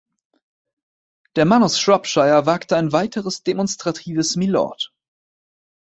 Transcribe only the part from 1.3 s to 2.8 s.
Der Mann aus Shropshire wagt